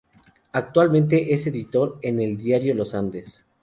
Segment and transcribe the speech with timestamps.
[0.53, 3.43] Actualmente es editor en diario Los Andes.